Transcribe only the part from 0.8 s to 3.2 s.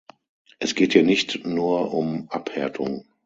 hier nicht nur um Abhärtung.